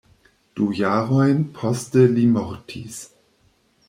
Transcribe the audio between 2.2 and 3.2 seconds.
mortis.